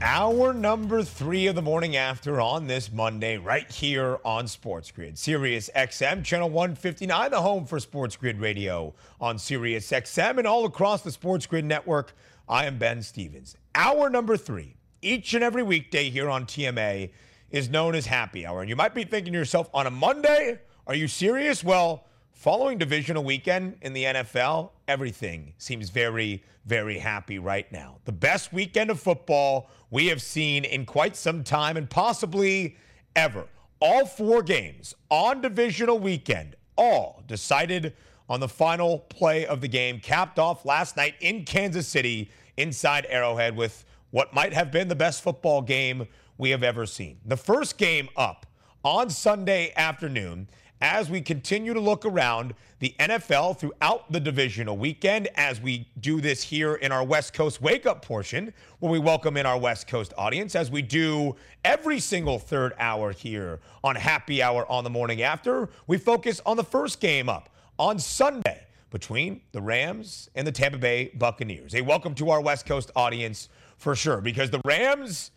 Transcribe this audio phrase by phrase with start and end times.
[0.00, 5.18] Hour number three of the morning after on this Monday, right here on Sports Grid.
[5.18, 10.64] Sirius XM, channel 159, the home for Sports Grid Radio on Sirius XM and all
[10.64, 12.14] across the Sports Grid network.
[12.48, 13.56] I am Ben Stevens.
[13.74, 17.10] Hour number three, each and every weekday here on TMA,
[17.50, 18.60] is known as Happy Hour.
[18.60, 21.64] And you might be thinking to yourself, on a Monday, are you serious?
[21.64, 22.04] Well,
[22.38, 27.98] Following divisional weekend in the NFL, everything seems very, very happy right now.
[28.06, 32.76] The best weekend of football we have seen in quite some time and possibly
[33.14, 33.46] ever.
[33.80, 37.94] All four games on divisional weekend, all decided
[38.28, 43.06] on the final play of the game, capped off last night in Kansas City inside
[43.08, 47.18] Arrowhead with what might have been the best football game we have ever seen.
[47.24, 48.46] The first game up
[48.84, 50.48] on Sunday afternoon
[50.80, 56.20] as we continue to look around the NFL throughout the divisional weekend, as we do
[56.20, 59.88] this here in our West Coast wake up portion, where we welcome in our West
[59.88, 61.34] Coast audience, as we do
[61.64, 65.68] every single third hour here on Happy Hour on the morning after.
[65.88, 70.78] We focus on the first game up on Sunday between the Rams and the Tampa
[70.78, 71.74] Bay Buccaneers.
[71.74, 75.32] A welcome to our West Coast audience for sure, because the Rams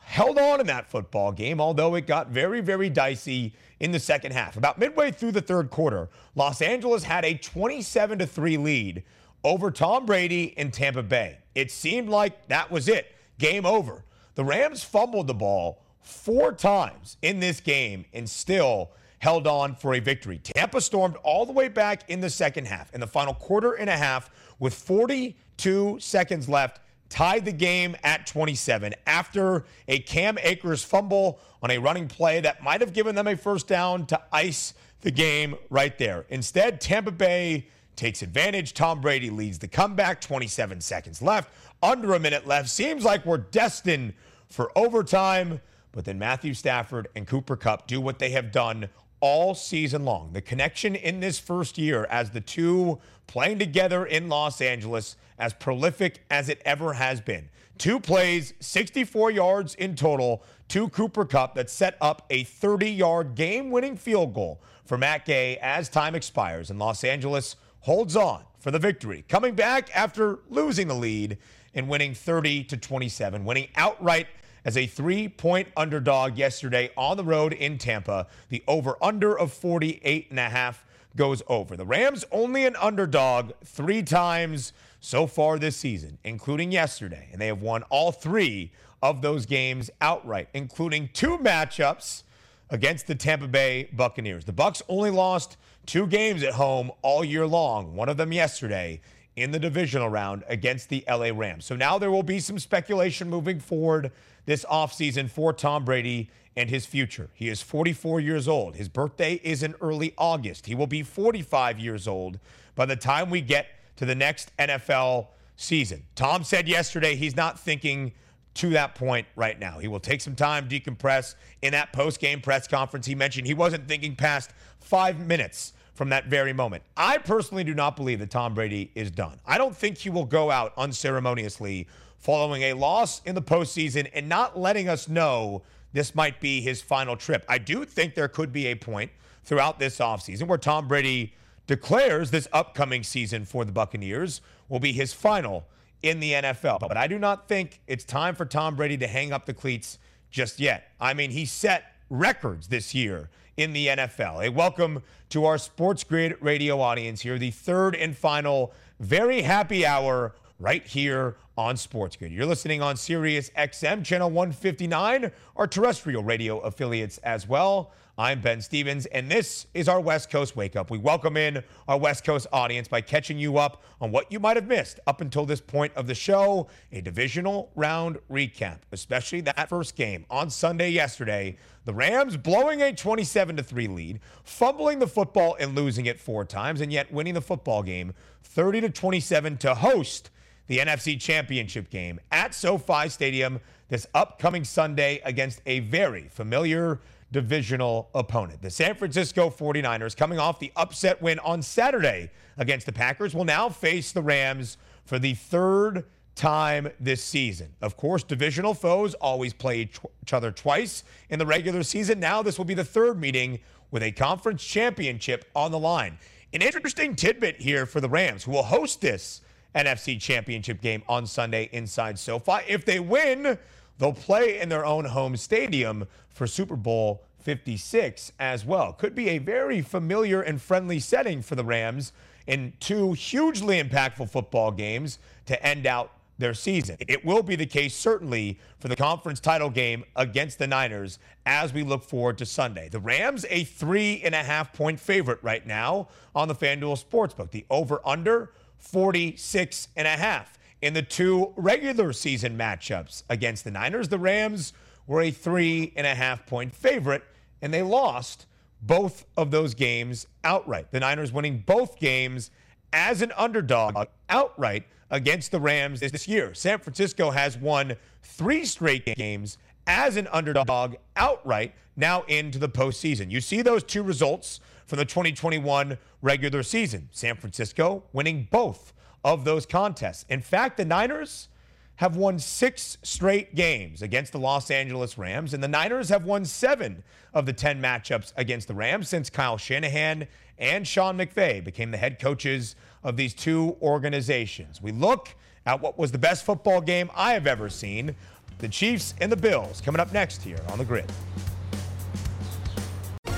[0.00, 4.32] held on in that football game, although it got very, very dicey in the second
[4.32, 4.56] half.
[4.56, 9.02] About midway through the third quarter, Los Angeles had a 27 to 3 lead
[9.44, 11.38] over Tom Brady in Tampa Bay.
[11.54, 13.14] It seemed like that was it.
[13.38, 14.04] Game over.
[14.34, 19.94] The Rams fumbled the ball four times in this game and still held on for
[19.94, 20.38] a victory.
[20.38, 23.90] Tampa stormed all the way back in the second half, in the final quarter and
[23.90, 30.82] a half, with 42 seconds left tied the game at 27 after a Cam Akers
[30.82, 34.72] fumble on a running play that might have given them a first down to ice
[35.02, 36.24] the game right there.
[36.30, 37.66] Instead, Tampa Bay
[37.96, 38.72] takes advantage.
[38.72, 42.68] Tom Brady leads the comeback, 27 seconds left, under a minute left.
[42.70, 44.14] Seems like we're destined
[44.48, 45.60] for overtime.
[45.92, 48.88] But then Matthew Stafford and Cooper Kupp do what they have done
[49.20, 50.32] all season long.
[50.32, 52.98] The connection in this first year as the two
[53.30, 57.48] playing together in Los Angeles as prolific as it ever has been.
[57.78, 63.36] Two plays, 64 yards in total to Cooper Kupp that set up a 30 yard
[63.36, 66.70] game winning field goal for Matt Gay as time expires.
[66.70, 71.38] And Los Angeles holds on for the victory, coming back after losing the lead
[71.72, 74.26] and winning 30 to 27, winning outright
[74.64, 78.26] as a three point underdog yesterday on the road in Tampa.
[78.48, 80.84] The over under of 48 and a half
[81.16, 81.76] goes over.
[81.76, 87.46] The Rams only an underdog three times so far this season, including yesterday, and they
[87.46, 88.72] have won all three
[89.02, 92.22] of those games outright, including two matchups
[92.68, 94.44] against the Tampa Bay Buccaneers.
[94.44, 95.56] The Bucs only lost
[95.86, 99.00] two games at home all year long, one of them yesterday
[99.36, 101.64] in the divisional round against the LA Rams.
[101.64, 104.12] So now there will be some speculation moving forward
[104.46, 107.30] this offseason for Tom Brady and his future.
[107.34, 108.76] He is 44 years old.
[108.76, 110.66] His birthday is in early August.
[110.66, 112.38] He will be 45 years old
[112.74, 116.04] by the time we get to the next NFL season.
[116.14, 118.12] Tom said yesterday he's not thinking
[118.54, 119.78] to that point right now.
[119.78, 121.34] He will take some time, decompress.
[121.62, 124.50] In that post game press conference, he mentioned he wasn't thinking past
[124.80, 126.82] five minutes from that very moment.
[126.96, 129.38] I personally do not believe that Tom Brady is done.
[129.46, 131.86] I don't think he will go out unceremoniously
[132.20, 136.80] following a loss in the postseason and not letting us know this might be his
[136.80, 137.44] final trip.
[137.48, 139.10] I do think there could be a point
[139.42, 141.34] throughout this offseason where Tom Brady
[141.66, 145.66] declares this upcoming season for the Buccaneers will be his final
[146.02, 146.80] in the NFL.
[146.80, 149.98] But I do not think it's time for Tom Brady to hang up the cleats
[150.30, 150.92] just yet.
[151.00, 154.46] I mean, he set records this year in the NFL.
[154.46, 159.86] A welcome to our Sports Grid radio audience here, the third and final very happy
[159.86, 162.32] hour right here on Sports Grid.
[162.32, 167.92] You're listening on Sirius XM, channel 159, our terrestrial radio affiliates as well.
[168.16, 170.90] I'm Ben Stevens, and this is our West Coast Wake Up.
[170.90, 174.56] We welcome in our West Coast audience by catching you up on what you might
[174.56, 179.68] have missed up until this point of the show a divisional round recap, especially that
[179.68, 181.58] first game on Sunday yesterday.
[181.84, 186.80] The Rams blowing a 27 3 lead, fumbling the football and losing it four times,
[186.80, 188.14] and yet winning the football game
[188.44, 190.30] 30 27 to host
[190.70, 193.58] the NFC Championship game at SoFi Stadium
[193.88, 197.00] this upcoming Sunday against a very familiar
[197.32, 198.62] divisional opponent.
[198.62, 203.44] The San Francisco 49ers, coming off the upset win on Saturday against the Packers, will
[203.44, 206.04] now face the Rams for the third
[206.36, 207.74] time this season.
[207.82, 212.20] Of course, divisional foes always play each other twice in the regular season.
[212.20, 213.58] Now, this will be the third meeting
[213.90, 216.16] with a conference championship on the line.
[216.52, 219.40] An interesting tidbit here for the Rams, who will host this
[219.74, 222.58] NFC championship game on Sunday inside SoFi.
[222.68, 223.58] If they win,
[223.98, 228.92] they'll play in their own home stadium for Super Bowl 56 as well.
[228.92, 232.12] Could be a very familiar and friendly setting for the Rams
[232.46, 236.96] in two hugely impactful football games to end out their season.
[237.00, 241.72] It will be the case, certainly, for the conference title game against the Niners as
[241.72, 242.88] we look forward to Sunday.
[242.88, 247.50] The Rams, a three and a half point favorite right now on the FanDuel Sportsbook.
[247.50, 250.58] The over under 46 and a half.
[250.82, 254.72] In the two regular season matchups against the Niners, the Rams
[255.06, 257.22] were a three and a half point favorite,
[257.60, 258.46] and they lost
[258.82, 260.90] both of those games outright.
[260.90, 262.50] The Niners winning both games
[262.92, 266.54] as an underdog outright against the Rams this year.
[266.54, 273.30] San Francisco has won three straight games as an underdog outright now into the postseason.
[273.30, 277.08] You see those two results from the 2021 regular season.
[277.12, 278.92] San Francisco winning both
[279.24, 280.26] of those contests.
[280.28, 281.48] In fact, the Niners
[281.96, 286.44] have won six straight games against the Los Angeles Rams, and the Niners have won
[286.44, 290.26] seven of the 10 matchups against the Rams since Kyle Shanahan
[290.58, 294.82] and Sean McVay became the head coaches of these two organizations.
[294.82, 295.28] We look
[295.66, 298.16] at what was the best football game I have ever seen
[298.58, 301.10] the Chiefs and the Bills coming up next here on the grid.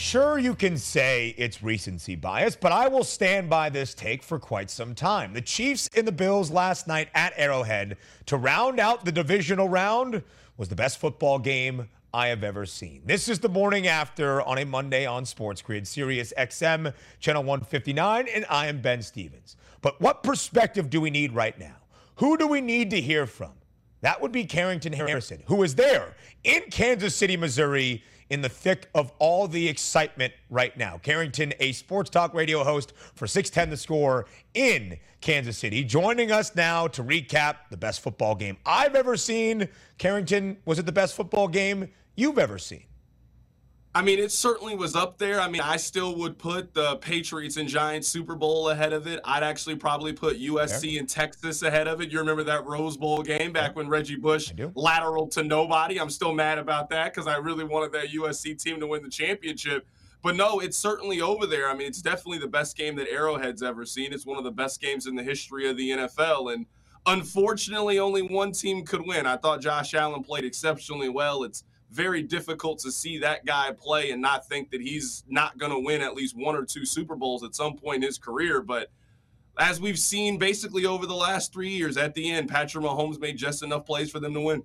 [0.00, 4.38] Sure, you can say it's recency bias, but I will stand by this take for
[4.38, 5.34] quite some time.
[5.34, 10.22] The Chiefs and the Bills last night at Arrowhead to round out the divisional round
[10.56, 13.02] was the best football game I have ever seen.
[13.04, 18.26] This is the morning after on a Monday on Sports Grid, Sirius XM, Channel 159,
[18.34, 19.56] and I am Ben Stevens.
[19.82, 21.76] But what perspective do we need right now?
[22.16, 23.52] Who do we need to hear from?
[24.00, 28.88] That would be Carrington Harrison, who is there in Kansas City, Missouri in the thick
[28.94, 30.98] of all the excitement right now.
[30.98, 36.54] Carrington, a sports talk radio host for 610 The Score in Kansas City, joining us
[36.54, 39.68] now to recap the best football game I've ever seen.
[39.98, 42.84] Carrington, was it the best football game you've ever seen?
[43.92, 45.40] I mean, it certainly was up there.
[45.40, 49.18] I mean, I still would put the Patriots and Giants Super Bowl ahead of it.
[49.24, 51.00] I'd actually probably put USC yeah.
[51.00, 52.12] and Texas ahead of it.
[52.12, 53.74] You remember that Rose Bowl game back yeah.
[53.74, 56.00] when Reggie Bush lateral to nobody?
[56.00, 59.10] I'm still mad about that because I really wanted that USC team to win the
[59.10, 59.84] championship.
[60.22, 61.68] But no, it's certainly over there.
[61.68, 64.12] I mean, it's definitely the best game that Arrowhead's ever seen.
[64.12, 66.54] It's one of the best games in the history of the NFL.
[66.54, 66.66] And
[67.06, 69.26] unfortunately, only one team could win.
[69.26, 71.42] I thought Josh Allen played exceptionally well.
[71.42, 75.72] It's very difficult to see that guy play and not think that he's not going
[75.72, 78.62] to win at least one or two Super Bowls at some point in his career.
[78.62, 78.90] But
[79.58, 83.36] as we've seen basically over the last three years, at the end, Patrick Mahomes made
[83.36, 84.62] just enough plays for them to win.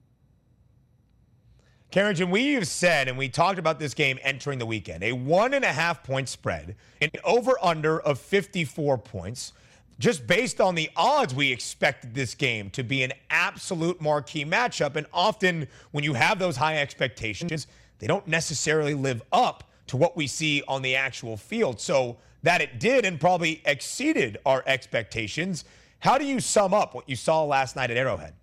[1.91, 5.53] Carrington, we have said, and we talked about this game entering the weekend, a one
[5.53, 9.53] and a half point spread, an over under of 54 points
[10.00, 14.96] just based on the odds, we expected this game to be an absolute marquee matchup.
[14.96, 17.68] And often, when you have those high expectations,
[18.00, 21.80] they don't necessarily live up to what we see on the actual field.
[21.80, 25.66] So, that it did and probably exceeded our expectations.
[26.00, 28.36] How do you sum up what you saw last night at Arrowhead?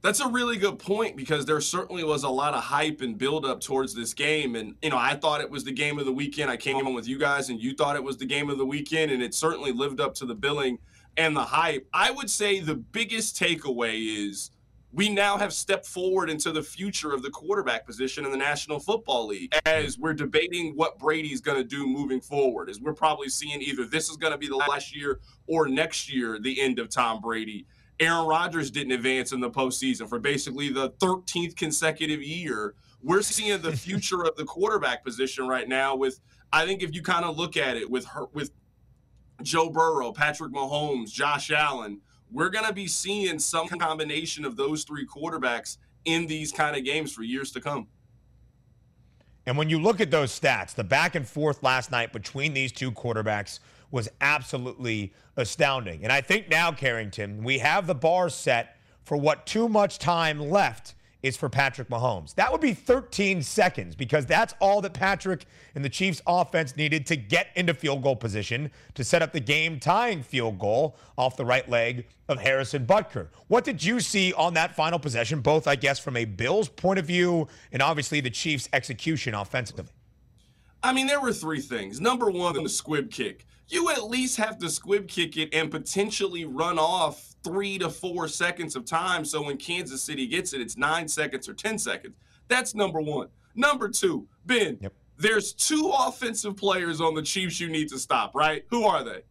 [0.00, 3.60] That's a really good point because there certainly was a lot of hype and buildup
[3.60, 4.54] towards this game.
[4.54, 6.50] And, you know, I thought it was the game of the weekend.
[6.50, 8.66] I came on with you guys and you thought it was the game of the
[8.66, 10.78] weekend, and it certainly lived up to the billing
[11.16, 11.88] and the hype.
[11.92, 14.52] I would say the biggest takeaway is
[14.92, 18.78] we now have stepped forward into the future of the quarterback position in the National
[18.78, 22.70] Football League as we're debating what Brady's going to do moving forward.
[22.70, 26.10] As we're probably seeing either this is going to be the last year or next
[26.10, 27.66] year, the end of Tom Brady.
[28.00, 32.74] Aaron Rodgers didn't advance in the postseason for basically the 13th consecutive year.
[33.02, 35.96] We're seeing the future of the quarterback position right now.
[35.96, 36.20] With
[36.52, 38.52] I think if you kind of look at it with her, with
[39.42, 42.00] Joe Burrow, Patrick Mahomes, Josh Allen,
[42.30, 46.84] we're going to be seeing some combination of those three quarterbacks in these kind of
[46.84, 47.88] games for years to come.
[49.46, 52.70] And when you look at those stats, the back and forth last night between these
[52.70, 56.02] two quarterbacks was absolutely astounding.
[56.02, 60.38] And I think now, Carrington, we have the bar set for what too much time
[60.38, 62.34] left is for Patrick Mahomes.
[62.36, 67.06] That would be 13 seconds because that's all that Patrick and the Chiefs offense needed
[67.06, 71.36] to get into field goal position to set up the game tying field goal off
[71.36, 73.28] the right leg of Harrison Butker.
[73.48, 76.98] What did you see on that final possession, both, I guess, from a Bills point
[77.00, 79.86] of view and obviously the Chiefs' execution offensively?
[80.82, 82.00] I mean, there were three things.
[82.00, 83.44] Number one, the squib kick.
[83.68, 88.28] You at least have to squib kick it and potentially run off three to four
[88.28, 89.24] seconds of time.
[89.24, 92.14] So when Kansas City gets it, it's nine seconds or 10 seconds.
[92.48, 93.28] That's number one.
[93.54, 94.94] Number two, Ben, yep.
[95.18, 98.64] there's two offensive players on the Chiefs you need to stop, right?
[98.70, 99.22] Who are they?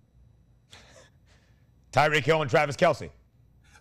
[1.92, 3.10] Tyreek Hill and Travis Kelce.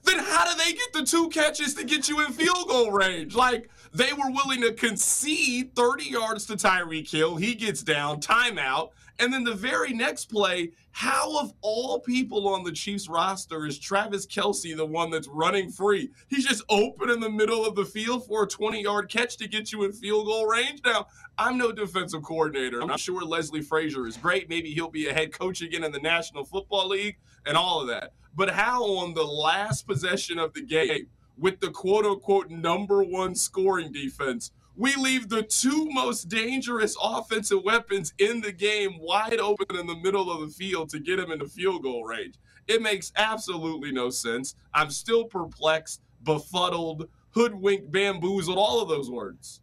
[0.05, 3.35] Then how do they get the two catches to get you in field goal range?
[3.35, 7.37] Like they were willing to concede 30 yards to Tyreek Hill.
[7.37, 8.91] He gets down, timeout.
[9.19, 13.79] And then the very next play, how of all people on the Chiefs roster is
[13.79, 16.11] Travis Kelce the one that's running free?
[16.29, 19.49] He's just open in the middle of the field for a 20 yard catch to
[19.49, 20.81] get you in field goal range.
[20.85, 21.07] Now,
[21.39, 22.83] I'm no defensive coordinator.
[22.83, 24.49] I'm sure Leslie Frazier is great.
[24.49, 27.89] Maybe he'll be a head coach again in the National Football League and all of
[27.89, 28.13] that.
[28.35, 31.09] But how on the last possession of the game,
[31.39, 37.65] with the quote unquote number one scoring defense, we leave the two most dangerous offensive
[37.65, 41.33] weapons in the game wide open in the middle of the field to get them
[41.33, 42.35] into field goal range.
[42.69, 44.55] It makes absolutely no sense.
[44.75, 49.61] I'm still perplexed, befuddled, hoodwinked, bamboozled, all of those words.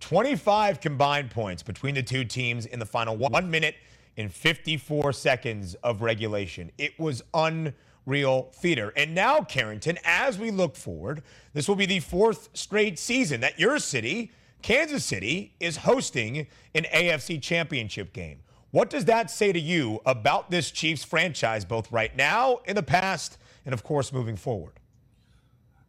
[0.00, 3.76] 25 combined points between the two teams in the final one minute
[4.16, 6.70] and 54 seconds of regulation.
[6.78, 8.92] It was unbelievable real theater.
[8.96, 13.58] And now, Carrington, as we look forward, this will be the fourth straight season that
[13.58, 14.32] your city,
[14.62, 18.40] Kansas City, is hosting an AFC championship game.
[18.70, 22.82] What does that say to you about this Chiefs franchise, both right now, in the
[22.82, 24.72] past, and of course, moving forward?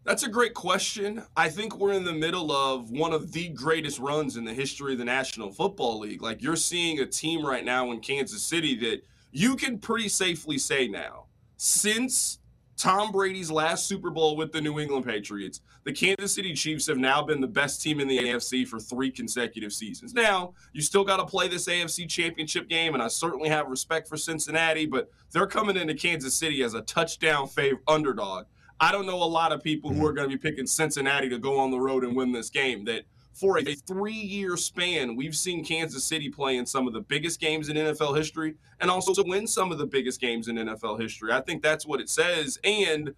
[0.04, 1.24] That's a great question.
[1.38, 4.94] I think we're in the middle of one of the greatest runs in the history
[4.94, 6.22] of the National Football League.
[6.22, 9.02] Like you're seeing a team right now in Kansas City that
[9.32, 11.28] you can pretty safely say now
[11.64, 12.40] since
[12.76, 16.98] Tom Brady's last Super Bowl with the New England Patriots, the Kansas City Chiefs have
[16.98, 20.14] now been the best team in the AFC for three consecutive seasons.
[20.14, 24.10] Now, you still got to play this AFC championship game, and I certainly have respect
[24.10, 28.44] for Cincinnati, but they're coming into Kansas City as a touchdown favorite underdog.
[28.82, 31.38] I don't know a lot of people who are going to be picking Cincinnati to
[31.38, 32.84] go on the road and win this game.
[32.84, 37.02] That for a three year span, we've seen Kansas City play in some of the
[37.02, 40.56] biggest games in NFL history and also to win some of the biggest games in
[40.56, 41.32] NFL history.
[41.32, 42.60] I think that's what it says.
[42.64, 43.14] And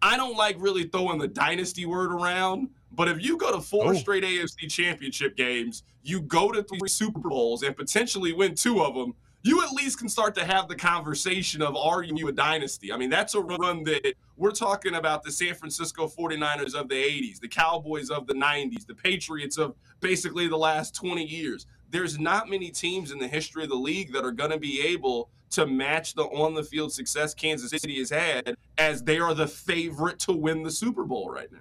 [0.00, 3.92] I don't like really throwing the dynasty word around, but if you go to four
[3.92, 3.94] oh.
[3.94, 8.94] straight AFC championship games, you go to three Super Bowls and potentially win two of
[8.94, 12.92] them, you at least can start to have the conversation of are you a dynasty?
[12.92, 16.96] I mean, that's a run that we're talking about the San Francisco 49ers of the
[16.96, 21.66] 80s, the Cowboys of the 90s, the Patriots of basically the last 20 years.
[21.90, 24.82] There's not many teams in the history of the league that are going to be
[24.82, 29.34] able to match the on the field success Kansas City has had as they are
[29.34, 31.60] the favorite to win the Super Bowl right now.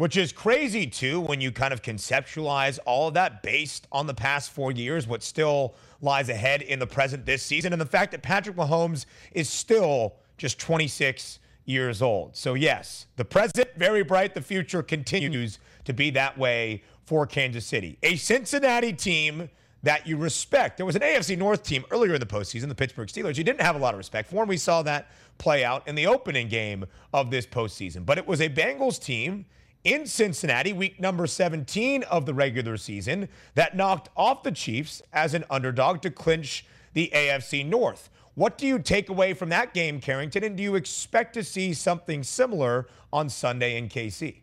[0.00, 4.14] Which is crazy too when you kind of conceptualize all of that based on the
[4.14, 8.12] past four years, what still lies ahead in the present this season, and the fact
[8.12, 12.34] that Patrick Mahomes is still just 26 years old.
[12.34, 17.66] So, yes, the present very bright, the future continues to be that way for Kansas
[17.66, 17.98] City.
[18.02, 19.50] A Cincinnati team
[19.82, 20.78] that you respect.
[20.78, 23.36] There was an AFC North team earlier in the postseason, the Pittsburgh Steelers.
[23.36, 25.94] You didn't have a lot of respect for, and we saw that play out in
[25.94, 28.06] the opening game of this postseason.
[28.06, 29.44] But it was a Bengals team
[29.84, 35.34] in Cincinnati, week number 17 of the regular season, that knocked off the Chiefs as
[35.34, 38.10] an underdog to clinch the AFC North.
[38.34, 40.44] What do you take away from that game, Carrington?
[40.44, 44.36] And do you expect to see something similar on Sunday in KC?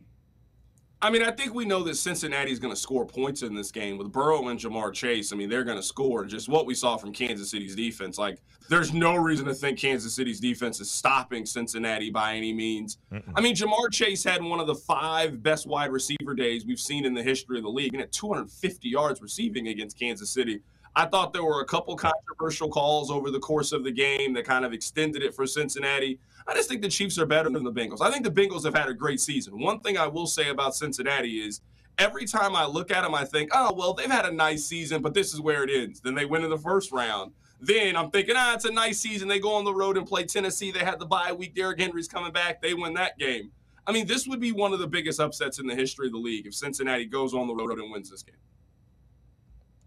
[1.08, 3.72] I mean, I think we know that Cincinnati is going to score points in this
[3.72, 5.32] game with Burrow and Ja'Marr Chase.
[5.32, 6.26] I mean, they're going to score.
[6.26, 8.18] Just what we saw from Kansas City's defense.
[8.18, 12.98] Like, there's no reason to think Kansas City's defense is stopping Cincinnati by any means.
[13.14, 13.24] Mm-mm.
[13.38, 17.06] I mean, Ja'Marr Chase had one of the five best wide receiver days we've seen
[17.06, 20.60] in the history of the league, and at 250 yards receiving against Kansas City.
[20.98, 24.46] I thought there were a couple controversial calls over the course of the game that
[24.46, 26.20] kind of extended it for Cincinnati.
[26.48, 28.02] I just think the Chiefs are better than the Bengals.
[28.02, 29.60] I think the Bengals have had a great season.
[29.60, 31.62] One thing I will say about Cincinnati is
[32.00, 35.04] every time I look at them, I think, oh, well, they've had a nice season,
[35.04, 36.00] but this is where it ends.
[36.00, 37.32] Then they win in the first round.
[37.62, 39.28] Then I'm thinking, ah, it's a nice season.
[39.28, 40.72] They go on the road and play Tennessee.
[40.72, 41.54] They had the bye week.
[41.54, 42.60] Derrick Henry's coming back.
[42.60, 43.52] They win that game.
[43.86, 46.20] I mean, this would be one of the biggest upsets in the history of the
[46.20, 48.36] league if Cincinnati goes on the road and wins this game.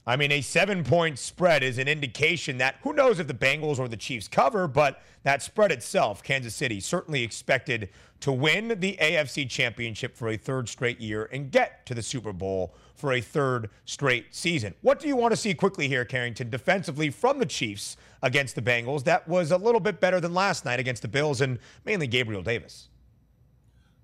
[0.07, 3.79] I mean, a seven point spread is an indication that who knows if the Bengals
[3.79, 7.91] or the Chiefs cover, but that spread itself, Kansas City certainly expected
[8.21, 12.33] to win the AFC championship for a third straight year and get to the Super
[12.33, 14.75] Bowl for a third straight season.
[14.83, 18.63] What do you want to see quickly here, Carrington, defensively from the Chiefs against the
[18.63, 19.05] Bengals?
[19.05, 22.43] That was a little bit better than last night against the Bills and mainly Gabriel
[22.43, 22.90] Davis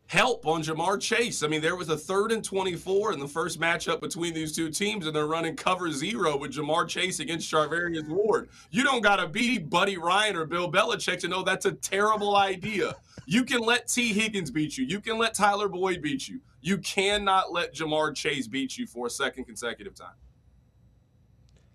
[0.07, 1.43] help on Ja'Marr Chase.
[1.43, 4.71] I mean, there was a third and 24 in the first matchup between these two
[4.71, 8.49] teams, and they're running cover zero with Ja'Marr Chase against Charvarius Ward.
[8.71, 12.37] You don't got to be Buddy Ryan or Bill Belichick to know that's a terrible
[12.37, 12.95] idea.
[13.27, 14.85] You can let Tee Higgins beat you.
[14.85, 16.41] You can let Tyler Boyd beat you.
[16.61, 20.15] You cannot let Ja'Marr Chase beat you for a second consecutive time.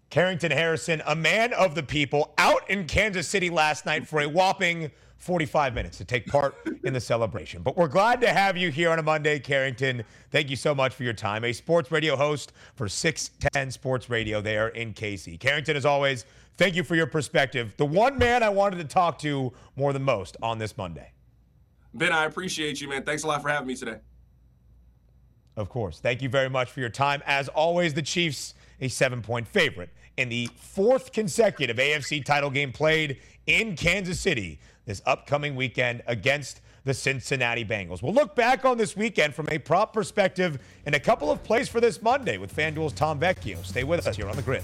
[0.10, 4.28] Carrington Harrison, a man of the people, out in Kansas City last night for a
[4.28, 4.92] whopping
[5.22, 7.62] 45 minutes to take part in the celebration.
[7.62, 10.04] But we're glad to have you here on a Monday, Carrington.
[10.32, 11.46] Thank you so much for your time.
[11.46, 15.40] A sports radio host for 610 Sports Radio there in KC.
[15.40, 16.26] Carrington, as always,
[16.58, 17.76] thank you for your perspective.
[17.78, 21.12] The one man I wanted to talk to more than most on this Monday.
[21.94, 23.04] Ben, I appreciate you, man.
[23.04, 23.98] Thanks a lot for having me today.
[25.56, 26.00] Of course.
[26.00, 27.22] Thank you very much for your time.
[27.28, 32.72] As always, the Chiefs, a seven point favorite in the fourth consecutive AFC title game
[32.72, 34.60] played in Kansas City
[34.92, 38.02] this upcoming weekend against the Cincinnati Bengals.
[38.02, 41.70] We'll look back on this weekend from a prop perspective in a couple of plays
[41.70, 43.64] for this Monday with FanDuel's Tom Vecchio.
[43.66, 44.64] Stay with us here on the grid.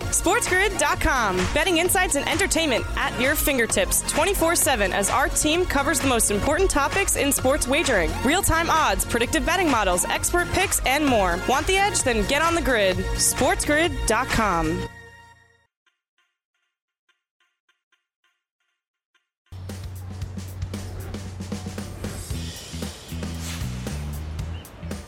[0.00, 1.36] SportsGrid.com.
[1.54, 6.30] Betting insights and entertainment at your fingertips 24 7 as our team covers the most
[6.30, 11.38] important topics in sports wagering real time odds, predictive betting models, expert picks, and more.
[11.48, 12.02] Want the edge?
[12.02, 12.96] Then get on the grid.
[12.96, 14.88] SportsGrid.com.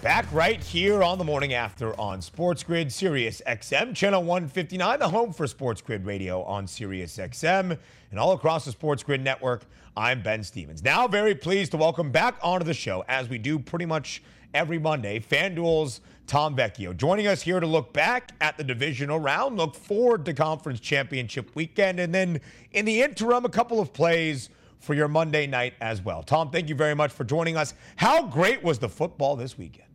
[0.08, 5.06] Back right here on the morning after on Sports Grid Sirius XM, channel 159, the
[5.10, 7.76] home for Sports Grid Radio on Sirius XM,
[8.10, 9.66] and all across the Sports Grid network.
[9.98, 10.82] I'm Ben Stevens.
[10.82, 14.22] Now, very pleased to welcome back onto the show, as we do pretty much
[14.54, 19.58] every Monday, FanDuel's Tom Vecchio, joining us here to look back at the divisional round,
[19.58, 22.40] look forward to conference championship weekend, and then
[22.72, 26.22] in the interim, a couple of plays for your Monday night as well.
[26.22, 27.74] Tom, thank you very much for joining us.
[27.96, 29.87] How great was the football this weekend?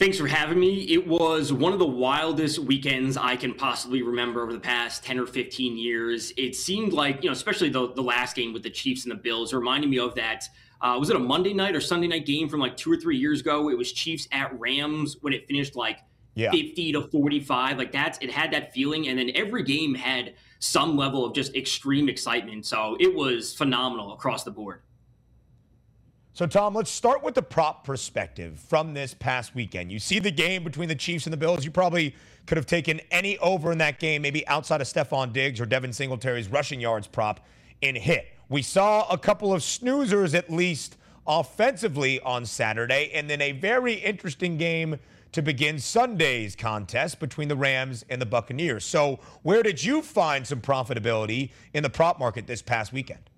[0.00, 0.84] Thanks for having me.
[0.84, 5.18] It was one of the wildest weekends I can possibly remember over the past 10
[5.18, 6.32] or 15 years.
[6.38, 9.16] It seemed like, you know, especially the, the last game with the Chiefs and the
[9.16, 10.48] Bills, reminding me of that.
[10.80, 13.18] Uh, was it a Monday night or Sunday night game from like two or three
[13.18, 13.68] years ago?
[13.68, 15.98] It was Chiefs at Rams when it finished like
[16.34, 16.50] yeah.
[16.50, 17.76] 50 to 45.
[17.76, 19.08] Like that's, it had that feeling.
[19.08, 22.64] And then every game had some level of just extreme excitement.
[22.64, 24.80] So it was phenomenal across the board.
[26.40, 29.92] So, Tom, let's start with the prop perspective from this past weekend.
[29.92, 31.66] You see the game between the Chiefs and the Bills.
[31.66, 32.14] You probably
[32.46, 35.92] could have taken any over in that game, maybe outside of Stefon Diggs or Devin
[35.92, 37.44] Singletary's rushing yards prop
[37.82, 38.24] in hit.
[38.48, 43.92] We saw a couple of snoozers at least offensively on Saturday, and then a very
[43.92, 44.98] interesting game
[45.32, 48.86] to begin Sunday's contest between the Rams and the Buccaneers.
[48.86, 53.28] So, where did you find some profitability in the prop market this past weekend?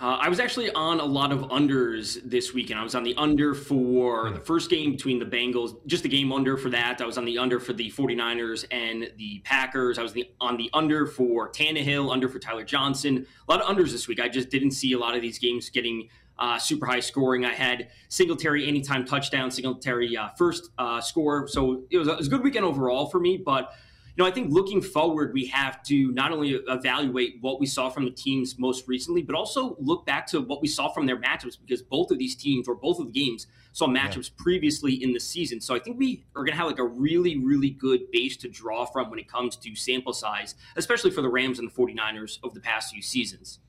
[0.00, 2.78] Uh, I was actually on a lot of unders this weekend.
[2.78, 6.30] I was on the under for the first game between the Bengals, just the game
[6.32, 7.00] under for that.
[7.00, 9.98] I was on the under for the 49ers and the Packers.
[9.98, 13.26] I was the, on the under for Tannehill, under for Tyler Johnson.
[13.48, 14.20] A lot of unders this week.
[14.20, 16.08] I just didn't see a lot of these games getting
[16.38, 17.44] uh, super high scoring.
[17.44, 21.48] I had Singletary anytime touchdown, Singletary uh, first uh, score.
[21.48, 23.72] So it was, a, it was a good weekend overall for me, but–
[24.18, 28.04] know, I think looking forward, we have to not only evaluate what we saw from
[28.04, 31.56] the teams most recently, but also look back to what we saw from their matchups
[31.60, 34.42] because both of these teams or both of the games saw matchups yeah.
[34.42, 35.60] previously in the season.
[35.60, 38.48] So I think we are going to have like a really, really good base to
[38.48, 42.40] draw from when it comes to sample size, especially for the Rams and the 49ers
[42.42, 43.60] over the past few seasons.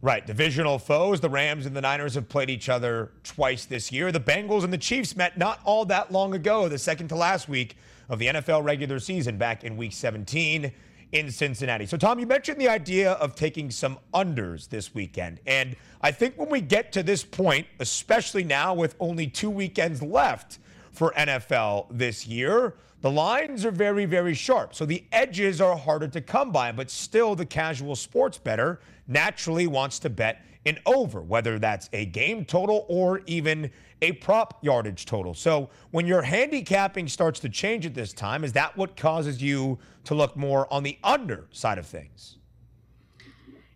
[0.00, 0.24] Right.
[0.24, 1.20] Divisional foes.
[1.20, 4.12] The Rams and the Niners have played each other twice this year.
[4.12, 7.48] The Bengals and the Chiefs met not all that long ago, the second to last
[7.48, 7.76] week
[8.08, 10.72] of the NFL regular season back in week 17
[11.12, 11.86] in Cincinnati.
[11.86, 15.40] So, Tom, you mentioned the idea of taking some unders this weekend.
[15.46, 20.02] And I think when we get to this point, especially now with only two weekends
[20.02, 20.58] left
[20.92, 24.74] for NFL this year, the lines are very, very sharp.
[24.74, 29.66] So the edges are harder to come by, but still the casual sports bettor naturally
[29.66, 33.70] wants to bet an over, whether that's a game total or even
[34.02, 35.34] a prop yardage total.
[35.34, 39.78] So when your handicapping starts to change at this time, is that what causes you
[40.04, 42.36] to look more on the under side of things?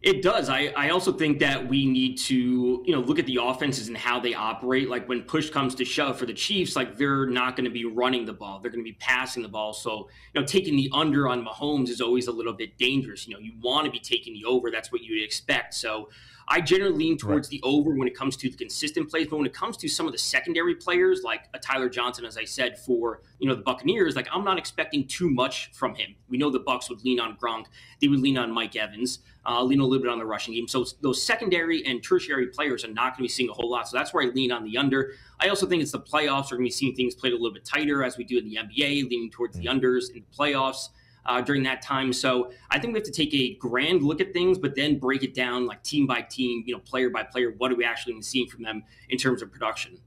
[0.03, 0.49] It does.
[0.49, 3.97] I, I also think that we need to, you know, look at the offenses and
[3.97, 4.91] how they operate.
[4.91, 7.85] Like when push comes to shove for the Chiefs, like they're not going to be
[7.85, 8.59] running the ball.
[8.59, 9.73] They're going to be passing the ball.
[9.73, 13.29] So, you know, taking the under on Mahomes is always a little bit dangerous.
[13.29, 14.73] You know, you want to be taking the over.
[14.73, 15.73] That's what you'd expect.
[15.73, 16.09] So
[16.53, 17.63] I generally lean towards right.
[17.63, 20.05] the over when it comes to the consistent plays, but when it comes to some
[20.05, 23.63] of the secondary players, like a Tyler Johnson, as I said for you know the
[23.63, 26.15] Buccaneers, like I'm not expecting too much from him.
[26.29, 27.65] We know the Bucs would lean on Gronk,
[28.03, 30.69] they would lean on Mike Evans, uh, lean a little bit on the rushing game.
[30.69, 33.89] So those secondary and tertiary players are not going to be seeing a whole lot.
[33.89, 35.15] So that's where I lean on the under.
[35.41, 36.51] I also think it's the playoffs.
[36.51, 38.45] We're going to be seeing things played a little bit tighter as we do in
[38.45, 39.81] the NBA, leaning towards the mm.
[39.81, 40.91] unders in the playoffs
[41.27, 42.13] uh, during that time.
[42.13, 45.23] So I think we have to take a grand look at things, but then break
[45.23, 47.55] it down like team by team, you know, player by player.
[47.59, 49.99] What are we actually seeing from them in terms of production?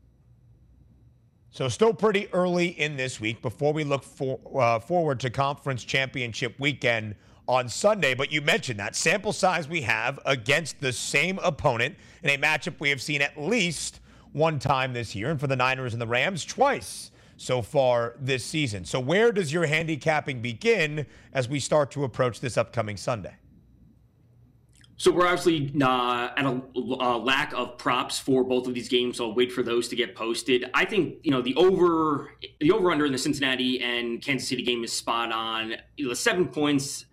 [1.52, 5.86] So still pretty early in this week before we look for, uh, forward to conference
[5.86, 7.16] championship weekend
[7.48, 8.14] on Sunday.
[8.14, 12.80] But you mentioned that sample size we have against the same opponent in a matchup
[12.80, 14.02] we have seen at least
[14.34, 18.46] one time this year, and for the Niners and the Rams, twice so far this
[18.46, 18.86] season.
[18.86, 23.36] So, where does your handicapping begin as we start to approach this upcoming Sunday?
[24.98, 29.18] So we're obviously uh, at a, lack of props for both of these games.
[29.18, 30.70] So I'll wait for those to get posted.
[30.74, 34.64] I think you know the over the over under in the Cincinnati and Kansas City
[34.64, 35.76] game is spot on.
[35.98, 37.06] You know, the seven points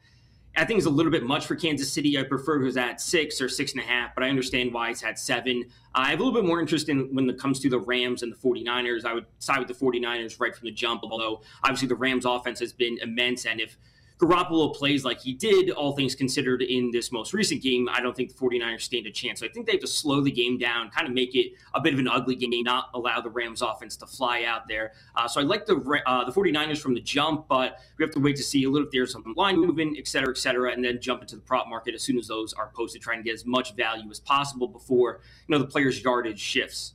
[0.55, 2.19] I think it's a little bit much for Kansas City.
[2.19, 4.91] I prefer it was at six or six and a half, but I understand why
[4.91, 5.65] it's at seven.
[5.95, 8.31] I have a little bit more interest in when it comes to the Rams and
[8.31, 9.07] the 49ers.
[9.07, 12.61] I would side with the 49ers right from the jump, although obviously the Rams offense
[12.61, 13.47] has been immense.
[13.47, 13.79] And if
[14.19, 18.17] Garoppolo plays like he did, all things considered, in this most recent game, I don't
[18.17, 19.41] think the 49ers stand a chance.
[19.41, 21.81] So I think they have to slow the game down, kind of make it a
[21.81, 24.93] bit of an ugly game, not allow the Rams offense to fly out there.
[25.17, 28.21] Uh, so I like the uh, the 49ers from the jump, but we have to
[28.21, 30.85] wait to see a little if there's some line movement, et cetera, et cetera, and
[30.85, 33.35] then jump into the prop market as soon as those are posted, trying to get
[33.35, 36.95] as much value as possible before you know the player's yardage shifts.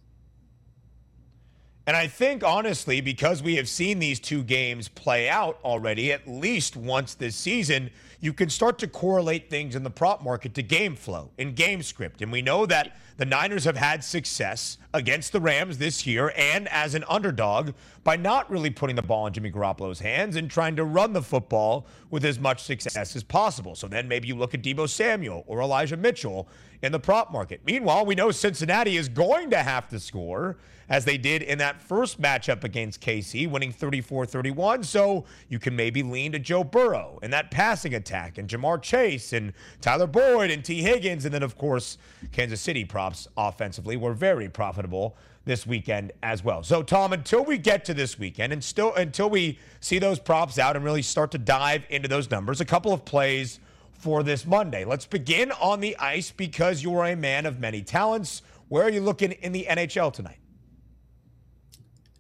[1.88, 6.28] And I think, honestly, because we have seen these two games play out already at
[6.28, 10.62] least once this season, you can start to correlate things in the prop market to
[10.62, 12.22] game flow and game script.
[12.22, 16.68] And we know that the Niners have had success against the Rams this year and
[16.68, 17.72] as an underdog
[18.04, 21.22] by not really putting the ball in Jimmy Garoppolo's hands and trying to run the
[21.22, 23.76] football with as much success as possible.
[23.76, 26.50] So then maybe you look at Deebo Samuel or Elijah Mitchell
[26.82, 27.62] in the prop market.
[27.66, 30.58] Meanwhile, we know Cincinnati is going to have to score
[30.90, 34.84] as they did in that first matchup against KC, winning 34 31.
[34.84, 39.34] So you can maybe lean to Joe Burrow and that passing attack and Ja'Marr Chase
[39.34, 41.26] and Tyler Boyd and Tee Higgins.
[41.26, 41.98] And then, of course,
[42.32, 46.62] Kansas City props offensively were very profitable this weekend as well.
[46.62, 50.60] So, Tom, until we get to this weekend and still until we see those props
[50.60, 53.60] out and really start to dive into those numbers, a couple of plays
[53.92, 54.86] for this Monday.
[54.86, 58.44] Let's begin on the ice because you are a man of many talents.
[58.68, 60.38] Where are you looking in the NHL tonight?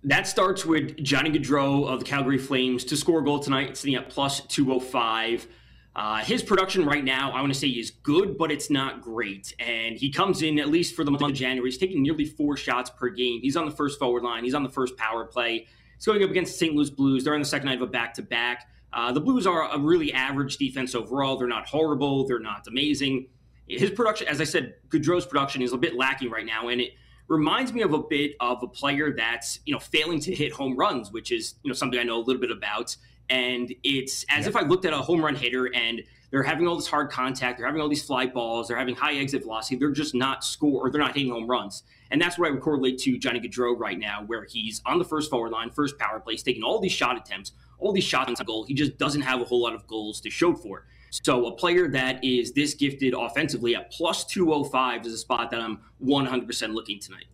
[0.03, 3.95] That starts with Johnny Gaudreau of the Calgary Flames to score a goal tonight, sitting
[3.95, 5.47] at plus 205.
[5.95, 9.55] Uh, his production right now, I want to say, is good, but it's not great.
[9.57, 12.55] And he comes in, at least for the month of January, he's taking nearly four
[12.55, 13.41] shots per game.
[13.41, 15.65] He's on the first forward line, he's on the first power play.
[15.95, 16.75] He's going up against the St.
[16.75, 17.23] Louis Blues.
[17.23, 18.69] They're on the second night of a back to back.
[19.11, 21.37] The Blues are a really average defense overall.
[21.37, 23.29] They're not horrible, they're not amazing.
[23.67, 26.91] His production, as I said, Gaudreau's production is a bit lacking right now, and it
[27.27, 30.75] reminds me of a bit of a player that's you know failing to hit home
[30.75, 32.95] runs, which is you know something I know a little bit about.
[33.29, 34.49] And it's as yeah.
[34.49, 37.57] if I looked at a home run hitter and they're having all this hard contact,
[37.57, 40.85] they're having all these fly balls, they're having high exit velocity, they're just not score
[40.85, 41.83] or they're not hitting home runs.
[42.11, 45.05] And that's what I would correlate to Johnny Gaudreau right now, where he's on the
[45.05, 48.39] first forward line, first power play, he's taking all these shot attempts, all these shots
[48.39, 48.63] on goal.
[48.65, 50.85] He just doesn't have a whole lot of goals to show for.
[51.09, 55.59] So a player that is this gifted offensively at plus 205 is a spot that
[55.59, 57.25] I'm 100% looking tonight.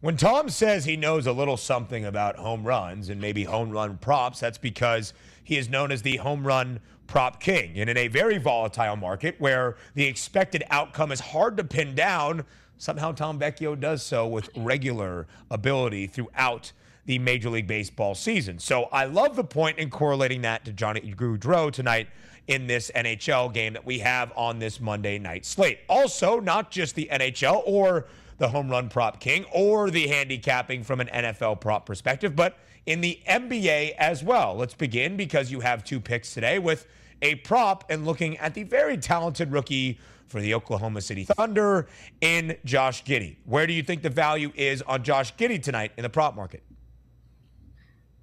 [0.00, 3.98] When Tom says he knows a little something about home runs and maybe home run
[3.98, 7.78] props, that's because he is known as the home run prop king.
[7.78, 12.44] And in a very volatile market where the expected outcome is hard to pin down,
[12.78, 16.72] somehow Tom Vecchio does so with regular ability throughout
[17.06, 18.58] the Major League Baseball season.
[18.58, 22.08] So I love the point in correlating that to Johnny Gaudreau tonight
[22.48, 25.80] in this NHL game that we have on this Monday night slate.
[25.88, 28.06] Also, not just the NHL or
[28.38, 33.00] the home run prop king or the handicapping from an NFL prop perspective, but in
[33.00, 34.56] the NBA as well.
[34.56, 36.86] Let's begin because you have two picks today with
[37.20, 41.86] a prop and looking at the very talented rookie for the Oklahoma City Thunder
[42.20, 43.36] in Josh Giddey.
[43.44, 46.62] Where do you think the value is on Josh Giddey tonight in the prop market?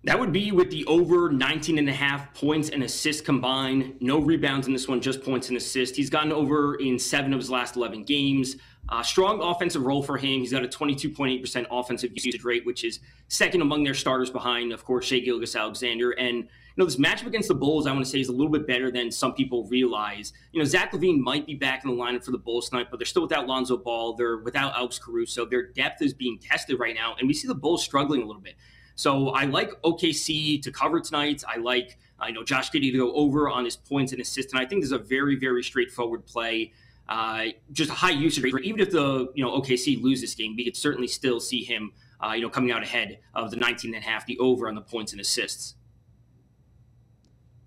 [0.06, 3.96] That would be with the over 19 and a half points and assists combined.
[4.00, 5.98] No rebounds in this one, just points and assists.
[5.98, 8.56] He's gotten over in seven of his last 11 games.
[8.88, 10.40] Uh, strong offensive role for him.
[10.40, 14.86] He's got a 22.8% offensive usage rate, which is second among their starters behind, of
[14.86, 16.12] course, Shai Gilgeous-Alexander.
[16.12, 18.52] And, you know, this matchup against the Bulls, I want to say, is a little
[18.52, 20.32] bit better than some people realize.
[20.54, 23.00] You know, Zach LaVine might be back in the lineup for the Bulls tonight, but
[23.00, 24.14] they're still without Lonzo Ball.
[24.14, 25.46] They're without Alex Caruso.
[25.46, 28.42] Their depth is being tested right now, and we see the Bulls struggling a little
[28.42, 28.56] bit.
[29.00, 31.42] So I like OKC to cover tonight.
[31.48, 34.52] I like, I know Josh Giddey to go over on his points and assists.
[34.52, 36.74] And I think this is a very, very straightforward play.
[37.08, 38.66] Uh, just a high usage rate.
[38.66, 41.94] Even if the you know OKC lose this game, we could certainly still see him
[42.22, 44.76] uh, you know coming out ahead of the 19 and a half, the over on
[44.76, 45.76] the points and assists.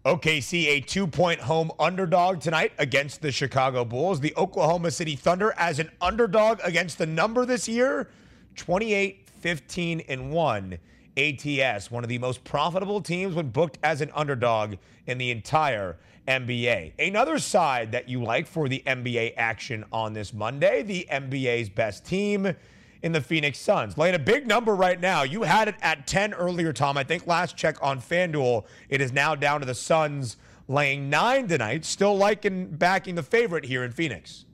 [0.05, 4.21] OKC a two-point home underdog tonight against the Chicago Bulls.
[4.21, 8.11] The Oklahoma City Thunder as an underdog against the number this year,
[8.55, 10.79] 28, 15, and 1
[11.17, 15.97] ATS, one of the most profitable teams when booked as an underdog in the entire
[16.27, 16.93] NBA.
[16.99, 22.05] Another side that you like for the NBA action on this Monday, the NBA's best
[22.07, 22.55] team
[23.03, 23.99] in the Phoenix Suns.
[23.99, 25.23] Laying a big number right now.
[25.23, 26.97] You had it at 10 earlier, Tom.
[26.97, 30.37] I think last check on FanDuel, it is now down to the Suns
[30.69, 31.85] laying nine tonight.
[31.85, 34.45] Still liking backing the favorite here in Phoenix.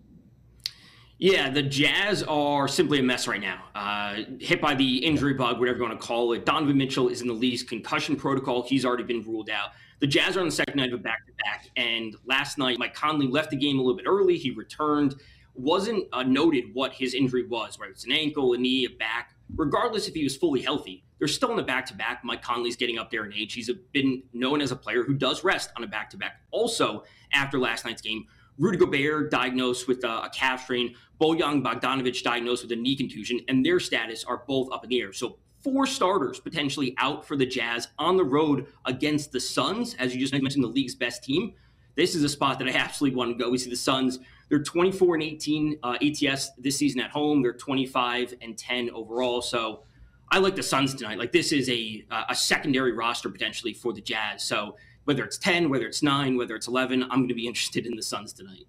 [1.18, 3.64] Yeah, the Jazz are simply a mess right now.
[3.74, 6.46] Uh, hit by the injury bug, whatever you want to call it.
[6.46, 8.62] Donovan Mitchell is in the league's concussion protocol.
[8.62, 9.70] He's already been ruled out.
[9.98, 11.70] The Jazz are on the second night of a back to back.
[11.76, 14.38] And last night, Mike Conley left the game a little bit early.
[14.38, 15.16] He returned.
[15.56, 19.34] Wasn't uh, noted what his injury was, whether it's an ankle, a knee, a back.
[19.56, 22.22] Regardless if he was fully healthy, they're still in the back to back.
[22.22, 23.54] Mike Conley's getting up there in age.
[23.54, 26.42] He's been known as a player who does rest on a back to back.
[26.52, 27.02] Also,
[27.32, 28.26] after last night's game,
[28.58, 33.40] Rudy Gobert diagnosed with a, a calf strain, Bojan Bogdanovic diagnosed with a knee contusion,
[33.48, 35.12] and their status are both up in the air.
[35.12, 40.14] So four starters potentially out for the Jazz on the road against the Suns, as
[40.14, 41.54] you just mentioned, the league's best team.
[41.94, 43.50] This is a spot that I absolutely want to go.
[43.50, 47.42] We see the Suns; they're 24 and 18 uh, ATS this season at home.
[47.42, 49.42] They're 25 and 10 overall.
[49.42, 49.82] So
[50.30, 51.18] I like the Suns tonight.
[51.18, 54.44] Like this is a a secondary roster potentially for the Jazz.
[54.44, 54.76] So
[55.08, 57.96] whether it's 10, whether it's 9, whether it's 11, I'm going to be interested in
[57.96, 58.66] the Suns tonight.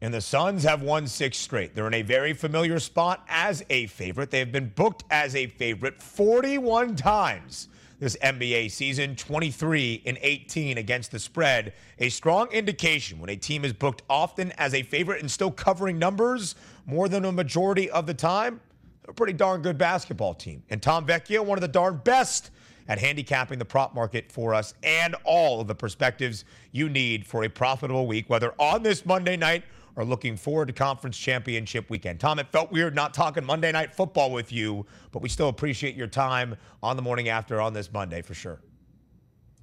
[0.00, 1.74] And the Suns have won six straight.
[1.74, 4.30] They're in a very familiar spot as a favorite.
[4.30, 10.78] They have been booked as a favorite 41 times this NBA season, 23 and 18
[10.78, 11.74] against the spread.
[11.98, 15.98] A strong indication when a team is booked often as a favorite and still covering
[15.98, 16.54] numbers
[16.86, 18.62] more than a majority of the time.
[19.02, 20.62] They're a pretty darn good basketball team.
[20.70, 22.50] And Tom Vecchio, one of the darn best
[22.88, 27.44] at handicapping the prop market for us and all of the perspectives you need for
[27.44, 29.64] a profitable week, whether on this Monday night
[29.96, 32.20] or looking forward to conference championship weekend.
[32.20, 35.96] Tom, it felt weird not talking Monday night football with you, but we still appreciate
[35.96, 38.60] your time on the morning after on this Monday for sure.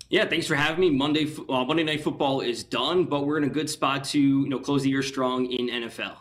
[0.10, 0.90] Yeah, thanks for having me.
[0.90, 4.50] Monday uh, Monday night football is done, but we're in a good spot to you
[4.50, 6.18] know close the year strong in NFL.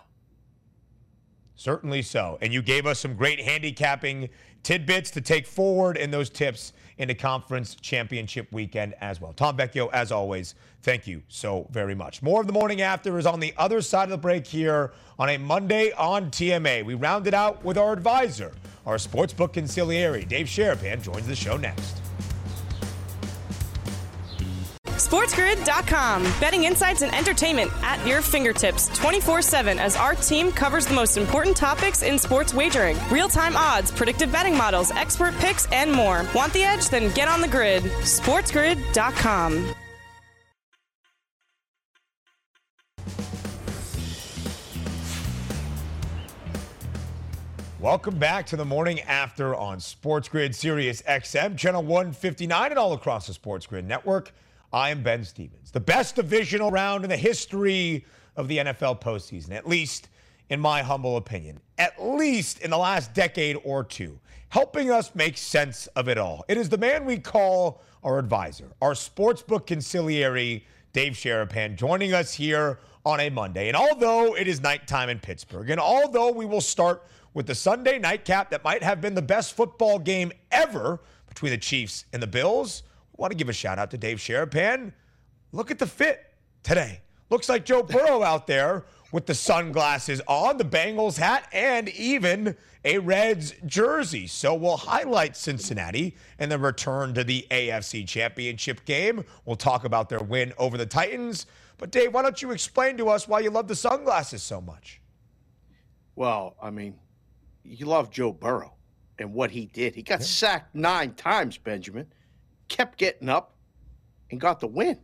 [1.57, 2.39] Certainly so.
[2.41, 4.31] And you gave us some great handicapping
[4.63, 9.33] tidbits to take forward in those tips into conference championship weekend as well.
[9.33, 12.23] Tom Vecchio, as always, thank you so very much.
[12.23, 15.29] More of the morning after is on the other side of the break here on
[15.29, 16.85] a Monday on TMA.
[16.85, 18.53] We round it out with our advisor,
[18.87, 21.99] our sportsbook consigliere, Dave Sharapan, joins the show next.
[25.13, 26.23] SportsGrid.com.
[26.41, 31.19] Betting insights and entertainment at your fingertips 24 7 as our team covers the most
[31.19, 36.25] important topics in sports wagering real time odds, predictive betting models, expert picks, and more.
[36.35, 36.89] Want the edge?
[36.89, 37.83] Then get on the grid.
[37.83, 39.75] SportsGrid.com.
[47.79, 52.95] Welcome back to the morning after on Sports Grid Sirius XM, channel 159, and all
[52.95, 54.33] across the Sports Grid network.
[54.73, 55.71] I am Ben Stevens.
[55.71, 58.07] The best divisional round in the history
[58.37, 60.09] of the NFL postseason, at least
[60.49, 65.37] in my humble opinion, at least in the last decade or two, helping us make
[65.37, 66.45] sense of it all.
[66.49, 70.63] It is the man we call our advisor, our sportsbook consigliere,
[70.95, 73.69] Dave Sharapan, joining us here on a Monday.
[73.69, 77.03] And although it is nighttime in Pittsburgh, and although we will start
[77.35, 81.59] with the Sunday nightcap that might have been the best football game ever between the
[81.59, 82.83] Chiefs and the Bills,
[83.17, 84.93] want to give a shout out to Dave Sharapan.
[85.53, 86.25] Look at the fit
[86.63, 87.01] today.
[87.31, 92.57] Looks like Joe Burrow out there with the sunglasses on, the Bengals hat, and even
[92.85, 94.27] a Reds jersey.
[94.27, 99.25] So we'll highlight Cincinnati and then return to the AFC Championship game.
[99.45, 101.47] We'll talk about their win over the Titans.
[101.79, 105.01] But Dave, why don't you explain to us why you love the sunglasses so much?
[106.17, 106.95] Well, I mean,
[107.65, 108.75] you love Joe Burrow
[109.19, 109.95] and what he did.
[109.95, 110.27] He got yeah.
[110.27, 112.07] sacked nine times, Benjamin,
[112.73, 113.55] kept getting up
[114.31, 114.99] and got the win.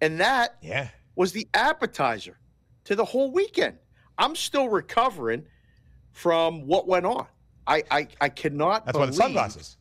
[0.00, 0.88] And that yeah.
[1.14, 2.36] was the appetizer
[2.84, 3.78] to the whole weekend.
[4.18, 5.46] I'm still recovering
[6.12, 7.26] from what went on.
[7.66, 8.84] I I, I cannot.
[8.84, 9.76] That's believe, why the sunglasses.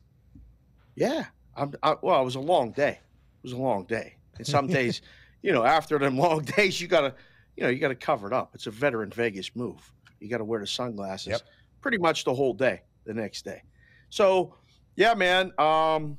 [0.95, 1.73] Yeah, I'm.
[1.81, 2.91] I, well, it was a long day.
[2.91, 5.01] It was a long day, and some days,
[5.41, 7.15] you know, after them long days, you gotta,
[7.57, 8.51] you know, you gotta cover it up.
[8.53, 9.91] It's a veteran Vegas move.
[10.19, 11.41] You gotta wear the sunglasses yep.
[11.81, 12.81] pretty much the whole day.
[13.05, 13.63] The next day,
[14.09, 14.53] so
[14.95, 15.51] yeah, man.
[15.57, 16.17] Um,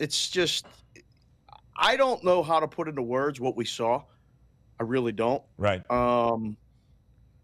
[0.00, 0.66] it's just
[1.76, 4.02] I don't know how to put into words what we saw.
[4.80, 5.42] I really don't.
[5.58, 5.88] Right.
[5.90, 6.56] Um,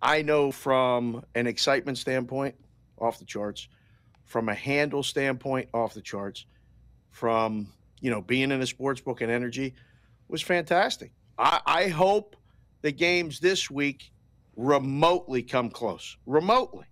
[0.03, 2.55] I know from an excitement standpoint,
[2.99, 3.69] off the charts.
[4.25, 6.47] From a handle standpoint, off the charts.
[7.11, 7.69] From
[8.01, 9.75] you know being in a sports book and energy
[10.29, 11.13] was fantastic.
[11.39, 12.37] I, I hope
[12.83, 14.11] the games this week
[14.57, 16.17] remotely come close.
[16.27, 16.87] Remotely.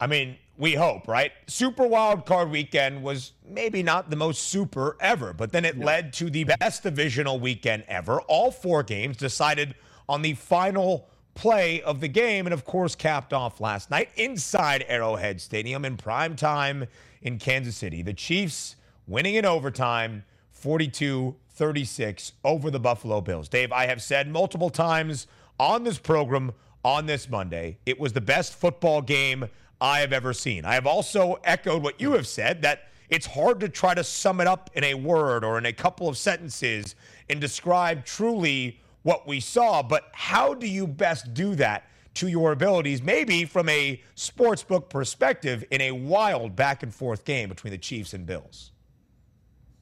[0.00, 1.32] I mean, we hope, right?
[1.46, 5.86] Super Wild Card weekend was maybe not the most super ever, but then it yeah.
[5.86, 8.20] led to the best divisional weekend ever.
[8.22, 9.74] All four games decided
[10.06, 14.84] on the final play of the game, and of course, capped off last night inside
[14.86, 16.86] Arrowhead Stadium in prime time
[17.22, 18.02] in Kansas City.
[18.02, 23.48] The Chiefs winning in overtime 42 36 over the Buffalo Bills.
[23.48, 25.26] Dave, I have said multiple times
[25.58, 26.52] on this program
[26.84, 29.48] on this Monday, it was the best football game
[29.80, 30.64] I have ever seen.
[30.64, 34.40] I have also echoed what you have said that it's hard to try to sum
[34.40, 36.94] it up in a word or in a couple of sentences
[37.28, 39.82] and describe truly what we saw.
[39.82, 45.64] But how do you best do that to your abilities, maybe from a sportsbook perspective,
[45.70, 48.72] in a wild back and forth game between the Chiefs and Bills?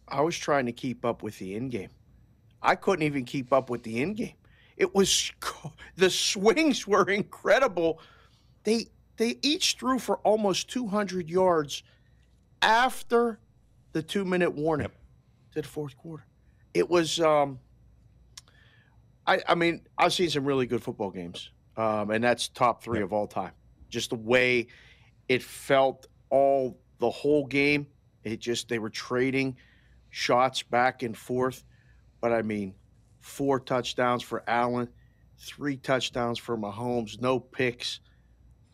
[0.07, 1.91] I was trying to keep up with the end game.
[2.63, 4.35] I couldn't even keep up with the end game.
[4.77, 5.33] It was
[5.97, 8.01] the swings were incredible.
[8.65, 11.83] They they each threw for almost 200 yards
[12.63, 13.39] after
[13.93, 14.95] the two minute warning yep.
[15.53, 16.25] to the fourth quarter.
[16.73, 17.59] It was um,
[19.27, 23.03] I, I mean, I've seen some really good football games, um, and that's top three
[23.03, 23.53] of all time.
[23.91, 24.69] Just the way
[25.29, 27.87] it felt all the whole game.
[28.25, 29.57] It just they were trading
[30.11, 31.65] shots back and forth,
[32.21, 32.75] but I mean,
[33.21, 34.89] four touchdowns for Allen,
[35.39, 38.01] three touchdowns for Mahomes, no picks.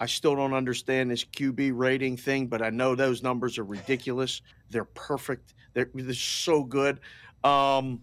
[0.01, 4.43] I still don't understand this QB rating thing, but I know those numbers are ridiculous.
[4.71, 5.55] They're perfect.
[5.73, 7.01] They're, they're so good.
[7.45, 8.03] Um,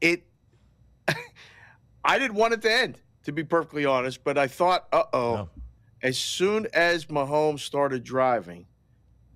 [0.00, 0.26] it
[2.04, 5.34] I didn't want it to end, to be perfectly honest, but I thought, uh oh.
[5.34, 5.48] No.
[6.02, 8.66] As soon as Mahomes started driving,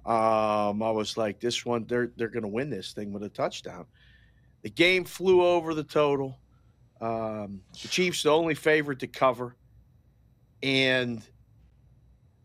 [0.05, 3.87] um, I was like, this one, they're they're gonna win this thing with a touchdown.
[4.63, 6.41] The game flew over the total.
[7.01, 9.55] Um, the Chiefs the only favorite to cover.
[10.63, 11.23] And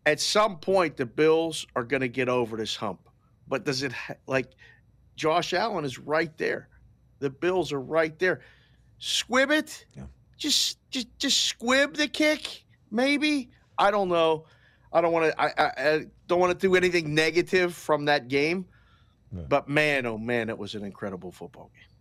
[0.06, 3.08] at some point the Bills are going to get over this hump.
[3.48, 4.52] But does it ha- like
[5.16, 6.68] Josh Allen is right there.
[7.18, 8.40] The Bills are right there.
[8.98, 9.86] Squib it.
[9.96, 10.04] Yeah.
[10.36, 13.50] Just just just squib the kick, maybe.
[13.78, 14.46] I don't know.
[14.92, 15.40] I don't want to.
[15.40, 18.66] I, I, I, don't want to do anything negative from that game.
[19.48, 21.91] But man, oh man, it was an incredible football game.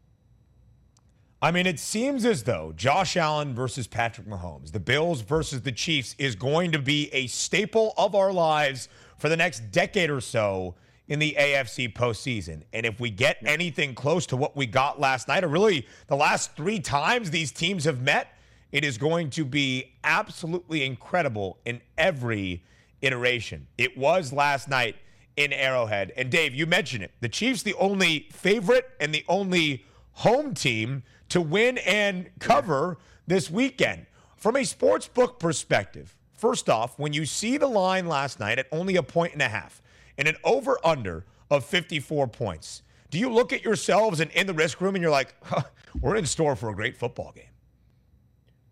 [1.44, 5.72] I mean, it seems as though Josh Allen versus Patrick Mahomes, the Bills versus the
[5.72, 10.22] Chiefs, is going to be a staple of our lives for the next decade or
[10.22, 10.76] so
[11.08, 12.62] in the AFC postseason.
[12.74, 16.16] And if we get anything close to what we got last night, or really the
[16.16, 18.38] last three times these teams have met,
[18.72, 22.64] it is going to be absolutely incredible in every
[23.02, 23.66] iteration.
[23.80, 24.96] It was last night
[25.36, 26.14] in Arrowhead.
[26.16, 27.12] And Dave, you mentioned it.
[27.20, 33.50] The Chiefs, the only favorite and the only home team to win and cover this
[33.50, 34.06] weekend.
[34.36, 38.68] From a sports book perspective, first off, when you see the line last night at
[38.72, 39.82] only a point and a half,
[40.18, 42.84] and an over under of 54 points.
[43.10, 45.64] Do you look at yourselves and in the risk room and you're like, huh,
[46.02, 47.46] we're in store for a great football game?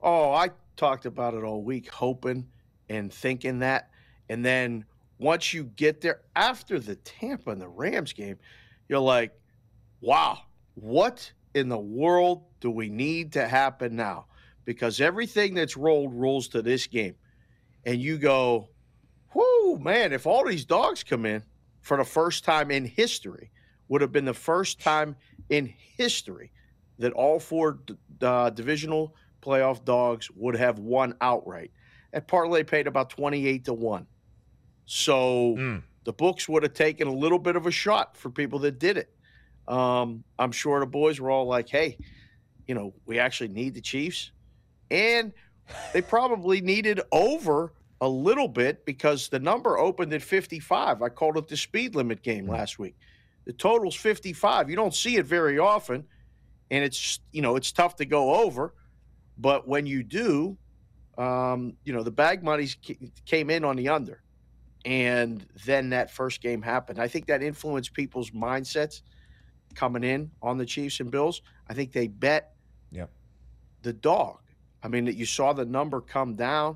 [0.02, 2.48] Oh, I talked about it all week, hoping
[2.90, 3.90] and thinking that.
[4.30, 4.86] And then
[5.18, 8.38] once you get there after the Tampa and the Rams game,
[8.88, 9.32] you're like,
[10.02, 10.40] wow,
[10.76, 14.26] what in the world do we need to happen now?
[14.66, 17.16] Because everything that's rolled rolls to this game.
[17.86, 18.70] And you go,
[19.34, 21.44] whoo, man, if all these dogs come in
[21.82, 23.52] for the first time in history,
[23.88, 25.16] would have been the first time
[25.50, 26.52] in history
[27.00, 27.80] that all four
[28.22, 31.72] uh, divisional playoff dogs would have won outright.
[32.12, 34.06] That parlay paid about 28 to 1.
[34.86, 35.84] So mm.
[36.04, 38.98] the books would have taken a little bit of a shot for people that did
[38.98, 39.14] it.
[39.70, 41.98] Um, I'm sure the boys were all like, hey,
[42.68, 44.32] you know, we actually need the Chiefs.
[44.90, 45.32] And
[45.94, 51.02] they probably needed over a little bit because the number opened at 55.
[51.02, 52.96] I called it the speed limit game last week.
[53.46, 54.70] The total's 55.
[54.70, 56.06] You don't see it very often,
[56.72, 58.74] and it's you know it's tough to go over,
[59.38, 60.58] but when you do,
[61.18, 62.78] um, you know the bag monies
[63.26, 64.22] came in on the under,
[64.86, 67.00] and then that first game happened.
[67.00, 69.02] I think that influenced people's mindsets
[69.80, 71.42] coming in on the Chiefs and Bills.
[71.70, 72.52] I think they bet
[72.92, 73.10] yep.
[73.82, 74.40] the dog.
[74.84, 76.76] I mean, that you saw the number come down,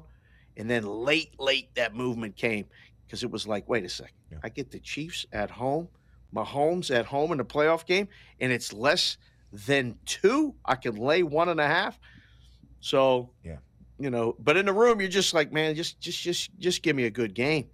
[0.56, 2.66] and then late, late that movement came
[3.06, 4.38] because it was like, wait a second, yeah.
[4.42, 5.90] I get the Chiefs at home,
[6.34, 8.08] Mahomes at home in the playoff game,
[8.40, 9.18] and it's less
[9.52, 10.56] than two.
[10.64, 12.00] I can lay one and a half.
[12.80, 13.58] So, yeah,
[14.00, 16.96] you know, but in the room, you're just like, man, just, just, just, just give
[16.96, 17.68] me a good game,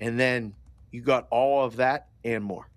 [0.00, 0.54] and then
[0.90, 2.69] you got all of that and more.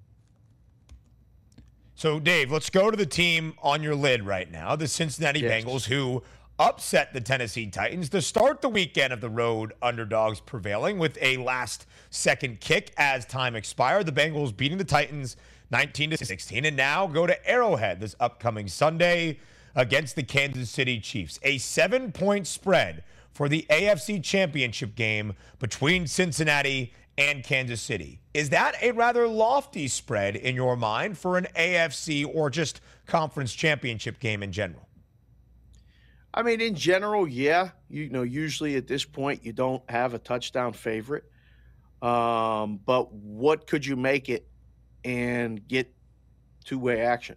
[2.03, 5.63] So, Dave, let's go to the team on your lid right now, the Cincinnati yes.
[5.63, 6.21] Bengals, who
[6.59, 11.37] upset the Tennessee Titans to start the weekend of the road underdogs prevailing with a
[11.37, 14.05] last second kick as time expired.
[14.05, 15.37] The Bengals beating the Titans
[15.71, 19.39] 19 to 16 and now go to Arrowhead this upcoming Sunday
[19.73, 21.39] against the Kansas City Chiefs.
[21.43, 28.19] A 7-point spread for the AFC Championship game between Cincinnati and Kansas City.
[28.33, 33.53] Is that a rather lofty spread in your mind for an AFC or just conference
[33.53, 34.87] championship game in general?
[36.33, 37.69] I mean, in general, yeah.
[37.89, 41.25] You know, usually at this point, you don't have a touchdown favorite.
[42.01, 44.47] Um, but what could you make it
[45.05, 45.93] and get
[46.65, 47.35] two way action?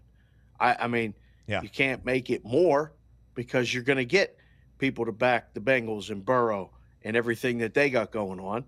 [0.59, 1.15] I, I mean,
[1.47, 1.61] yeah.
[1.61, 2.93] you can't make it more
[3.35, 4.39] because you're going to get
[4.79, 6.71] people to back the Bengals and Burrow
[7.03, 8.65] and everything that they got going on.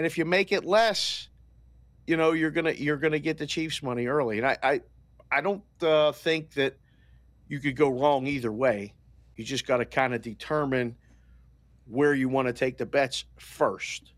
[0.00, 1.28] And if you make it less,
[2.06, 4.38] you know you're gonna you're gonna get the Chiefs money early.
[4.38, 4.80] And I I,
[5.30, 6.78] I don't uh, think that
[7.48, 8.94] you could go wrong either way.
[9.36, 10.96] You just got to kind of determine
[11.86, 14.14] where you want to take the bets first,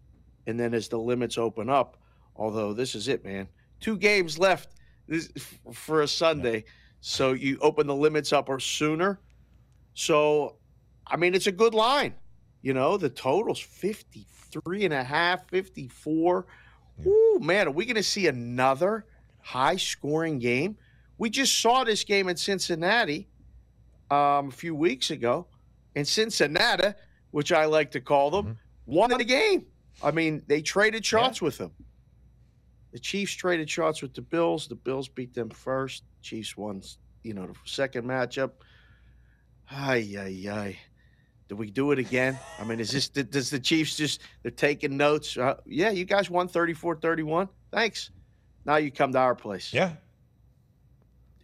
[0.47, 1.97] and then as the limits open up.
[2.37, 3.49] Although this is it, man.
[3.81, 4.77] Two games left
[5.09, 5.33] this,
[5.73, 6.63] for a Sunday,
[7.01, 9.19] so you open the limits up or sooner.
[9.95, 10.59] So,
[11.09, 12.15] I mean, it's a good line.
[12.63, 16.47] You know, the total's 53 and a half, 54.
[16.99, 17.09] Yeah.
[17.09, 19.05] Ooh, man, are we going to see another
[19.41, 20.77] high scoring game?
[21.19, 23.29] We just saw this game in Cincinnati
[24.11, 25.47] um, a few weeks ago.
[25.95, 26.95] And Cincinnati,
[27.33, 28.95] which I like to call them, mm-hmm.
[28.95, 29.67] won the game.
[30.03, 31.47] I mean, they traded shots yeah.
[31.47, 31.73] with them.
[32.93, 34.69] The Chiefs traded shots with the Bills.
[34.69, 36.05] The Bills beat them first.
[36.23, 36.83] Chiefs won,
[37.23, 38.53] you know, the second matchup.
[39.71, 40.79] Ay, ay, ay.
[41.53, 42.39] Do we do it again?
[42.59, 45.37] I mean, is this does the Chiefs just they're taking notes?
[45.37, 47.47] Uh, yeah, you guys won 34-31.
[47.71, 48.09] Thanks.
[48.65, 49.71] Now you come to our place.
[49.71, 49.93] Yeah.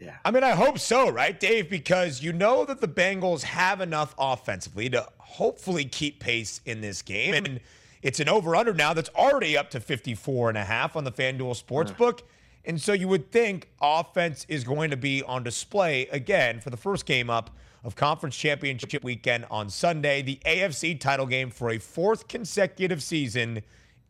[0.00, 0.16] Yeah.
[0.24, 1.68] I mean, I hope so, right, Dave?
[1.68, 7.02] Because you know that the Bengals have enough offensively to hopefully keep pace in this
[7.02, 7.34] game.
[7.34, 7.60] And
[8.00, 11.12] it's an over under now that's already up to 54 and a half on the
[11.12, 12.20] FanDuel Sportsbook.
[12.20, 12.24] Uh.
[12.68, 16.76] And so you would think offense is going to be on display again for the
[16.76, 21.78] first game up of Conference Championship weekend on Sunday, the AFC title game for a
[21.78, 23.62] fourth consecutive season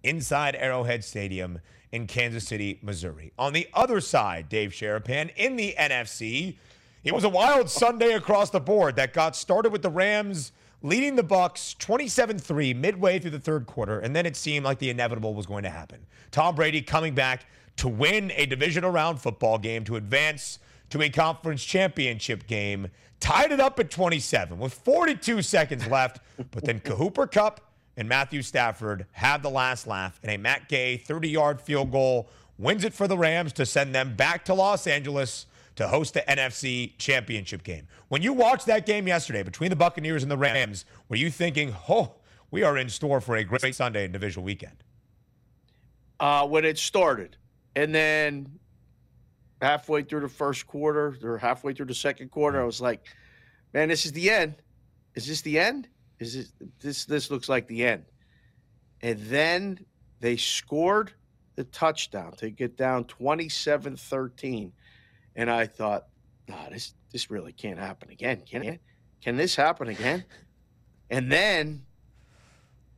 [0.03, 1.61] inside Arrowhead Stadium
[1.93, 3.33] in Kansas City, Missouri.
[3.39, 6.57] On the other side, Dave Sharapan, in the NFC,
[7.05, 10.51] it was a wild Sunday across the board that got started with the Rams
[10.83, 14.91] leading the Bucs 27-3 midway through the third quarter, and then it seemed like the
[14.91, 16.05] inevitable was going to happen.
[16.33, 17.47] Tom Brady coming back
[17.79, 20.59] to win a divisional round football game to advance
[20.91, 22.89] to a conference championship game
[23.21, 26.21] tied it up at 27 with 42 seconds left.
[26.51, 27.61] But then Cooper Kupp
[27.97, 32.29] and Matthew Stafford have the last laugh, and a Matt Gay 30 yard field goal
[32.59, 36.21] wins it for the Rams to send them back to Los Angeles to host the
[36.23, 37.87] NFC championship game.
[38.09, 41.75] When you watched that game yesterday between the Buccaneers and the Rams, were you thinking,
[41.89, 42.15] oh,
[42.51, 44.83] we are in store for a great Sunday and divisional weekend?
[46.19, 47.37] Uh, when it started.
[47.79, 48.59] And then
[49.63, 53.07] halfway through the first quarter or halfway through the second quarter, I was like,
[53.73, 54.57] man, this is the end.
[55.15, 55.87] Is this the end?
[56.19, 58.05] Is this this this looks like the end?
[59.01, 59.79] And then
[60.19, 61.13] they scored
[61.55, 64.73] the touchdown to get down 27-13.
[65.37, 66.09] And I thought,
[66.49, 68.43] nah, this this really can't happen again.
[68.45, 68.81] Can it?
[69.23, 70.25] Can this happen again?
[71.11, 71.87] And then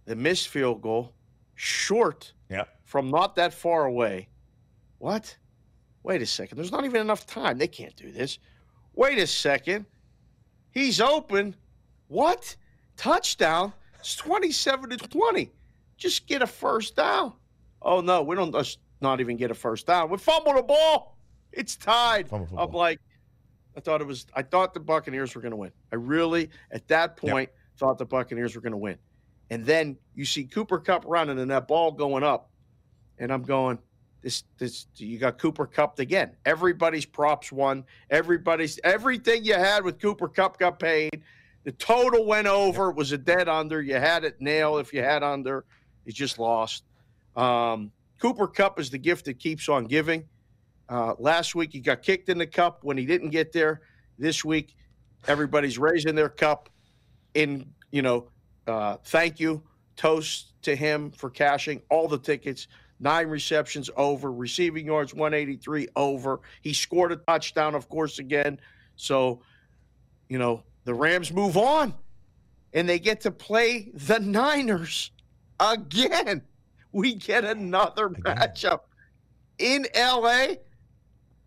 [0.05, 1.15] the missed field goal,
[1.55, 2.65] short yeah.
[2.83, 4.31] from not that far away.
[5.01, 5.35] What?
[6.03, 6.57] Wait a second.
[6.57, 7.57] There's not even enough time.
[7.57, 8.39] They can't do this.
[8.95, 9.87] Wait a second.
[10.73, 11.57] He's open.
[12.09, 12.55] What?
[12.97, 13.73] Touchdown.
[13.99, 15.51] It's 27 to 20.
[15.97, 17.33] Just get a first down.
[17.81, 18.23] Oh, no.
[18.23, 20.11] We don't just not even get a first down.
[20.11, 21.17] We fumble the ball.
[21.51, 22.31] It's tied.
[22.31, 23.01] I'm like,
[23.75, 25.73] I thought it was, I thought the Buccaneers were going to win.
[25.93, 27.79] I really, at that point, yeah.
[27.79, 28.99] thought the Buccaneers were going to win.
[29.49, 32.51] And then you see Cooper Kupp running and that ball going up.
[33.19, 33.79] And I'm going,
[34.23, 36.33] this this you got Cooper Kupp again.
[36.45, 37.85] Everybody's props won.
[38.11, 41.23] Everybody's everything you had with Cooper Kupp got paid.
[41.65, 42.91] The total went over.
[42.91, 43.83] It was a dead under.
[43.83, 45.65] You had it nailed if you had under.
[46.05, 46.85] You just lost.
[47.37, 50.25] Um, Cooper Kupp is the gift that keeps on giving.
[50.89, 53.83] Uh, last week he got kicked in the cup when he didn't get there.
[54.19, 54.77] This week,
[55.29, 56.69] everybody's raising their cup
[57.35, 58.29] in you know
[58.67, 59.63] uh, thank you
[59.97, 62.69] toast to him for cashing all the tickets
[63.01, 66.41] nine receptions over, receiving yards 183 over.
[66.61, 68.61] He scored a touchdown, of course, again.
[68.97, 69.43] So,
[70.29, 71.95] you know, the Rams move on
[72.73, 75.11] and they get to play the Niners
[75.59, 76.43] again.
[76.93, 78.23] We get another again.
[78.37, 78.81] matchup
[79.59, 80.55] in LA.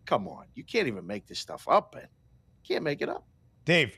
[0.06, 0.46] Come on.
[0.54, 2.08] You can't even make this stuff up, man.
[2.66, 3.26] Can't make it up.
[3.64, 3.94] Dave,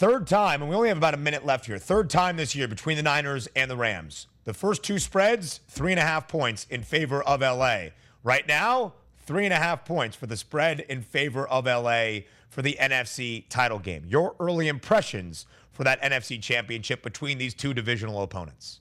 [0.00, 1.76] third time, and we only have about a minute left here.
[1.76, 4.28] Third time this year between the Niners and the Rams.
[4.44, 7.88] The first two spreads, three and a half points in favor of LA.
[8.24, 8.94] Right now,
[9.26, 13.44] three and a half points for the spread in favor of LA for the NFC
[13.50, 14.04] title game.
[14.08, 18.80] Your early impressions for that NFC championship between these two divisional opponents?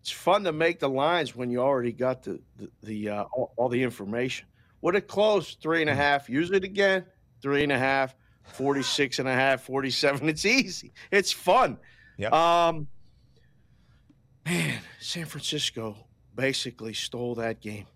[0.00, 3.52] It's fun to make the lines when you already got the the, the uh, all,
[3.56, 4.48] all, the information.
[4.80, 6.28] Would it close three and a half?
[6.28, 7.04] Use it again.
[7.40, 10.28] Three and a half, 46 and a half, 47.
[10.28, 10.92] It's easy.
[11.10, 11.78] It's fun.
[12.16, 12.28] Yeah.
[12.28, 12.86] Um,
[14.46, 15.96] man, San Francisco
[16.34, 17.86] basically stole that game.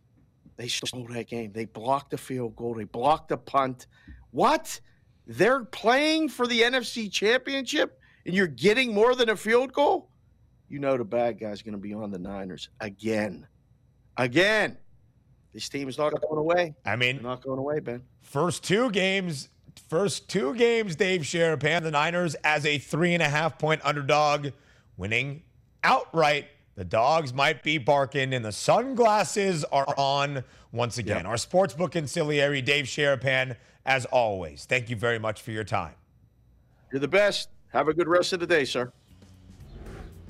[0.57, 1.53] They stole that game.
[1.53, 2.75] They blocked the field goal.
[2.75, 3.87] They blocked the punt.
[4.33, 4.81] What?
[5.27, 10.11] They're playing for the NFC Championship, and you're getting more than a field goal.
[10.69, 13.47] You know the bad guy's going to be on the Niners again,
[14.17, 14.77] again.
[15.55, 16.75] This team is not going away.
[16.85, 18.03] I mean, They're not going away, Ben.
[18.21, 19.49] First two games,
[19.79, 24.49] first two games, Dave Sharapan, the Niners as a three and a half point underdog,
[24.97, 25.43] winning
[25.83, 26.47] outright.
[26.75, 31.19] The dogs might be barking and the sunglasses are on once again.
[31.19, 31.27] Yep.
[31.27, 34.65] Our sportsbook conciliary, Dave Sharapan, as always.
[34.65, 35.95] Thank you very much for your time.
[36.93, 37.49] You're the best.
[37.73, 38.93] Have a good rest of the day, sir.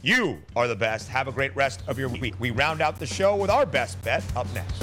[0.03, 1.09] You are the best.
[1.09, 2.35] Have a great rest of your week.
[2.39, 4.83] We round out the show with our best bet up next.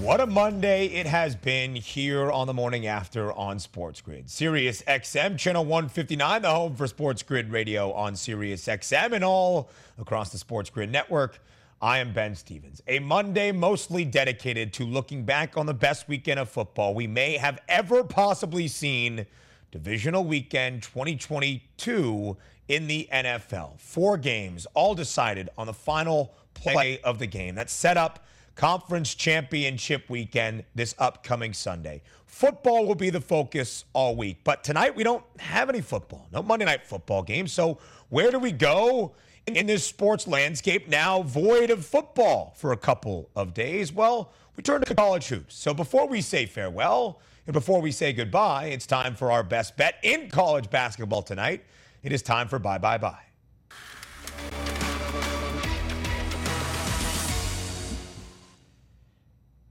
[0.00, 4.30] What a Monday it has been here on the morning after on Sports Grid.
[4.30, 9.68] Sirius XM, channel 159, the home for Sports Grid Radio on Sirius XM and all
[9.98, 11.38] across the Sports Grid network.
[11.82, 12.80] I am Ben Stevens.
[12.88, 17.36] A Monday mostly dedicated to looking back on the best weekend of football we may
[17.36, 19.26] have ever possibly seen.
[19.70, 22.38] Divisional weekend 2022
[22.68, 23.78] in the NFL.
[23.78, 27.54] Four games, all decided on the final play of the game.
[27.56, 28.24] That set up
[28.54, 32.02] Conference Championship weekend this upcoming Sunday.
[32.26, 36.42] Football will be the focus all week, but tonight we don't have any football, no
[36.42, 37.46] Monday night football game.
[37.46, 37.78] So,
[38.08, 39.14] where do we go
[39.46, 43.92] in this sports landscape now void of football for a couple of days?
[43.92, 45.54] Well, we turn to college hoops.
[45.54, 49.76] So, before we say farewell and before we say goodbye, it's time for our best
[49.76, 51.64] bet in college basketball tonight.
[52.02, 53.20] It is time for bye bye bye.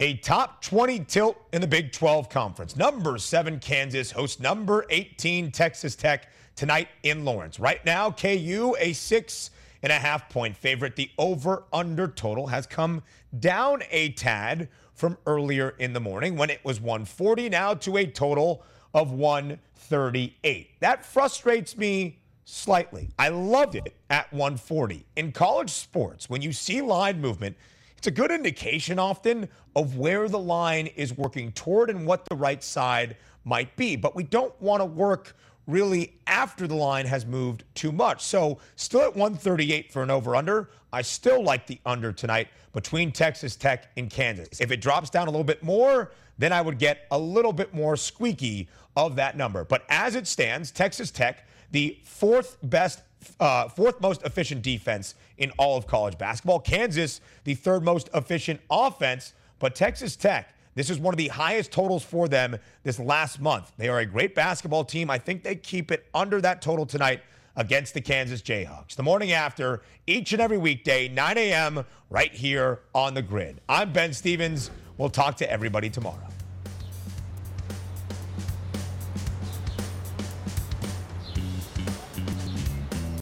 [0.01, 2.77] A top 20 tilt in the Big 12 Conference.
[2.77, 7.59] Number seven, Kansas hosts number 18, Texas Tech, tonight in Lawrence.
[7.59, 9.51] Right now, KU, a six
[9.83, 10.95] and a half point favorite.
[10.95, 13.03] The over under total has come
[13.41, 18.05] down a tad from earlier in the morning when it was 140, now to a
[18.05, 20.79] total of 138.
[20.79, 23.09] That frustrates me slightly.
[23.19, 25.05] I loved it at 140.
[25.17, 27.57] In college sports, when you see line movement,
[27.99, 32.35] it's a good indication often of where the line is working toward and what the
[32.35, 33.97] right side might be.
[33.97, 35.35] But we don't want to work
[35.67, 38.23] really after the line has moved too much.
[38.23, 40.69] So, still at 138 for an over under.
[40.93, 44.61] I still like the under tonight between Texas Tech and Kansas.
[44.61, 47.73] If it drops down a little bit more, then I would get a little bit
[47.73, 49.65] more squeaky of that number.
[49.65, 53.01] But as it stands, Texas Tech, the fourth best
[53.39, 56.59] uh, fourth most efficient defense in all of college basketball.
[56.59, 61.71] Kansas, the third most efficient offense, but Texas Tech, this is one of the highest
[61.71, 63.71] totals for them this last month.
[63.77, 65.09] They are a great basketball team.
[65.09, 67.21] I think they keep it under that total tonight
[67.55, 68.95] against the Kansas Jayhawks.
[68.95, 73.59] The morning after, each and every weekday, 9 a.m., right here on the grid.
[73.67, 74.71] I'm Ben Stevens.
[74.97, 76.38] We'll talk to everybody tomorrow.